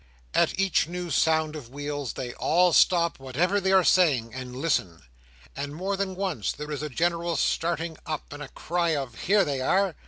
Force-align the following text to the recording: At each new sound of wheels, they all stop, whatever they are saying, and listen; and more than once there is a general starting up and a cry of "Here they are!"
At 0.33 0.57
each 0.59 0.87
new 0.87 1.11
sound 1.11 1.55
of 1.55 1.69
wheels, 1.69 2.13
they 2.13 2.33
all 2.33 2.73
stop, 2.73 3.19
whatever 3.19 3.61
they 3.61 3.71
are 3.71 3.83
saying, 3.83 4.33
and 4.33 4.55
listen; 4.55 5.03
and 5.55 5.75
more 5.75 5.95
than 5.95 6.15
once 6.15 6.51
there 6.51 6.71
is 6.71 6.81
a 6.81 6.89
general 6.89 7.35
starting 7.35 7.99
up 8.07 8.33
and 8.33 8.41
a 8.41 8.47
cry 8.47 8.95
of 8.95 9.13
"Here 9.19 9.45
they 9.45 9.61
are!" 9.61 9.95